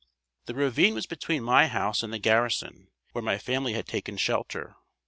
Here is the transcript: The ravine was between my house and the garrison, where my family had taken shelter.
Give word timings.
The 0.47 0.55
ravine 0.55 0.95
was 0.95 1.05
between 1.05 1.43
my 1.43 1.67
house 1.67 2.01
and 2.01 2.11
the 2.11 2.17
garrison, 2.17 2.87
where 3.11 3.21
my 3.23 3.37
family 3.37 3.73
had 3.73 3.85
taken 3.85 4.17
shelter. 4.17 4.75